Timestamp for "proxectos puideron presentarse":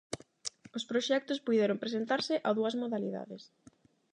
0.91-2.35